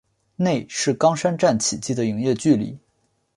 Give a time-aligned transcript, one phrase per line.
[0.37, 2.79] 内是冈山站起计的营业距离。